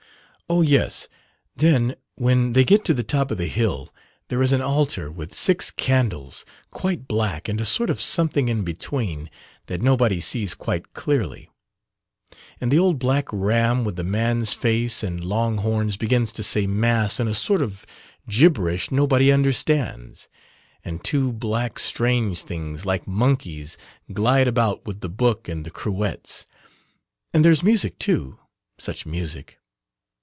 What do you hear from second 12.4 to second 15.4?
and the old black ram with the man's face and